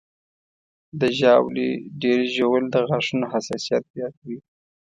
[0.99, 1.69] د ژاولې
[2.01, 4.37] ډېر ژوول د غاښونو حساسیت زیاتوي.